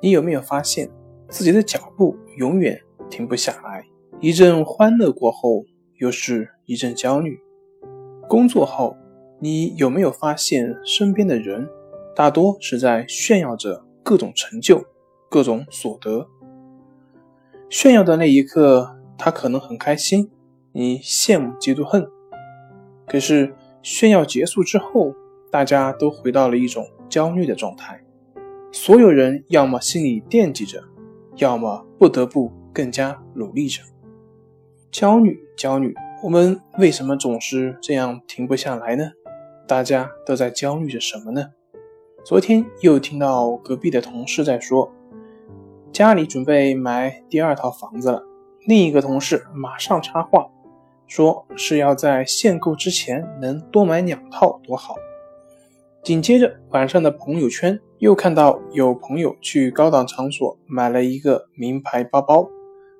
[0.00, 0.90] 你有没有发现
[1.28, 3.84] 自己的脚步永远停不下来？
[4.20, 5.64] 一阵欢乐过后，
[5.98, 7.38] 又是一阵焦虑。
[8.28, 8.96] 工作后，
[9.38, 11.68] 你有没有发现身边的人
[12.14, 14.84] 大多是在炫耀着各种成就、
[15.28, 16.26] 各种所得？
[17.68, 20.30] 炫耀的那一刻，他可能很开心，
[20.72, 22.06] 你羡慕、嫉妒、恨。
[23.06, 23.54] 可是。
[23.82, 25.14] 炫耀结束之后，
[25.50, 27.98] 大家都回到了一种焦虑的状态。
[28.72, 30.82] 所有人要么心里惦记着，
[31.36, 33.82] 要么不得不更加努力着。
[34.92, 39.10] 焦虑，焦虑，我们为什么总是这样停不下来呢？
[39.66, 41.50] 大家都在焦虑着什么呢？
[42.24, 44.92] 昨天又听到隔壁的同事在说，
[45.92, 48.22] 家里准备买第二套房子了。
[48.66, 50.48] 另一个同事马上插话。
[51.08, 54.94] 说是要在限购之前能多买两套多好。
[56.04, 62.48] 紧接着晚上的朋友圈又看到有朋友去高档场所买了一个名牌包包，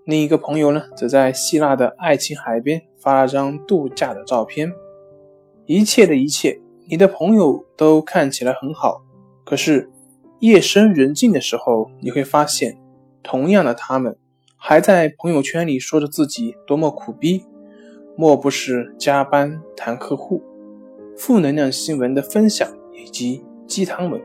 [0.05, 4.71] 另一个朋友呢则在希腊的爱琴海边发了张度假的照片。
[5.65, 9.03] 一切的一切，你的朋友都看起来很好，
[9.43, 9.91] 可是
[10.41, 12.79] 夜深人静的时候，你会发现，
[13.23, 14.19] 同样的他们
[14.55, 17.47] 还在朋友圈里说着自己多么苦逼。
[18.19, 20.43] 莫不是加班谈客户、
[21.17, 24.21] 负能量新闻的分享以及鸡汤文？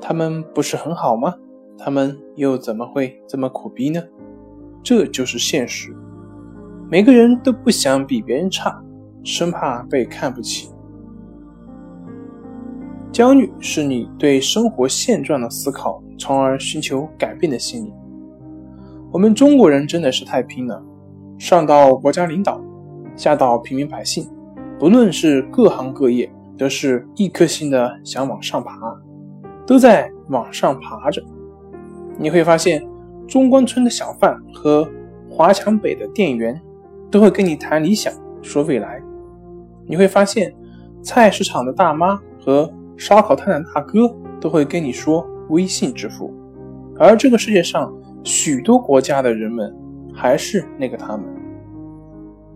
[0.00, 1.34] 他们不是很好吗？
[1.78, 4.02] 他们又怎么会这么苦逼呢？
[4.82, 5.94] 这就是现实。
[6.90, 8.82] 每个人都不想比别人差，
[9.24, 10.70] 生怕被看不起。
[13.10, 17.92] 焦虑是你对生活现状的思考，从而寻求改变的心理。
[19.10, 20.82] 我们中国人真的是太拼了，
[21.38, 22.60] 上到国家领导。
[23.16, 24.28] 下到平民百姓，
[24.78, 28.76] 不论是各行各业，都是一颗心的想往上爬，
[29.66, 31.22] 都在往上爬着。
[32.18, 32.82] 你会发现，
[33.26, 34.88] 中关村的小贩和
[35.28, 36.58] 华强北的店员
[37.10, 39.02] 都会跟你谈理想、说未来。
[39.86, 40.54] 你会发现，
[41.02, 44.08] 菜市场的大妈和烧烤摊的大哥
[44.40, 46.32] 都会跟你说微信支付。
[46.98, 49.74] 而这个世界上许多国家的人们，
[50.14, 51.26] 还是那个他们。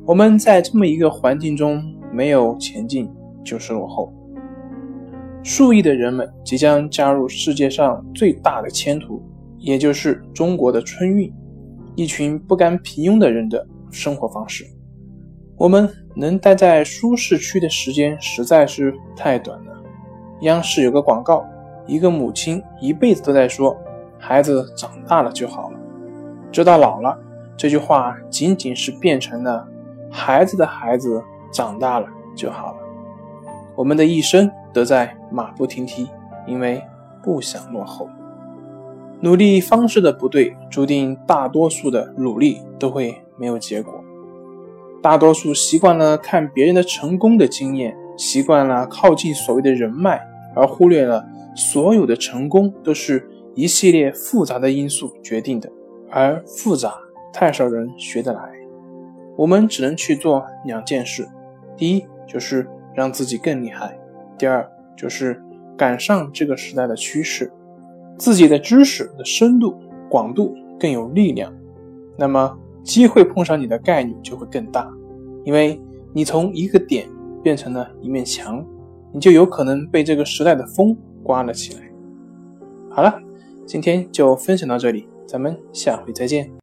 [0.07, 3.09] 我们在这么一个环境中，没有前进
[3.45, 4.13] 就是落后。
[5.43, 9.23] 数亿的人们即将加入世界上最大的前途，
[9.59, 11.33] 也就是中国的春运。
[11.97, 14.65] 一群不甘平庸的人的生活方式。
[15.57, 19.83] 我们能待在舒适区的时间实在是太短了。
[20.43, 21.45] 央视有个广告，
[21.87, 23.77] 一个母亲一辈子都在说
[24.19, 25.79] ：“孩子长大了就好了，
[26.51, 27.19] 直到老了。”
[27.59, 29.69] 这句话仅仅是变成了。
[30.11, 31.23] 孩子的孩子
[31.53, 32.80] 长大了就好了。
[33.77, 36.09] 我们的一生都在马不停蹄，
[36.47, 36.83] 因为
[37.23, 38.09] 不想落后。
[39.21, 44.03] 努力方式的不对，注定大多数的努力都会没有结果。
[45.03, 50.21] 大多数习惯了看别人的成功的经验，习惯了靠近所谓的人脉，
[50.55, 55.71] 而忽略了所有的成功都是一系列复杂的因素决定的，
[56.11, 56.95] 而复杂
[57.33, 58.43] 太少人学得来。
[59.37, 61.29] 我们只能去做两件事：
[61.77, 63.89] 第一，就是让自己更厉害；
[64.39, 65.43] 第二，就是
[65.77, 67.51] 赶上这个时代的趋势，
[68.19, 69.79] 自己的知识的深度、
[70.09, 71.53] 广度更有力量，
[72.17, 74.91] 那么机会碰上你的概率就会更大，
[75.45, 75.81] 因为
[76.13, 77.09] 你从一个点
[77.43, 78.65] 变成了一面墙，
[79.13, 81.83] 你就有可能被这个时代的风刮了起来。
[82.91, 83.21] 好了，
[83.65, 86.51] 今天就分享到这里，咱们下回再见。